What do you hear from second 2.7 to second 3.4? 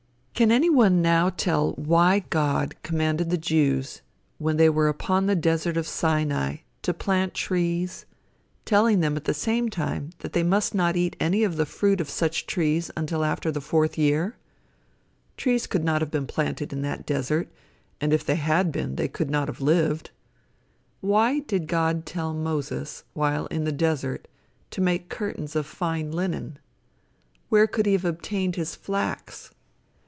commanded the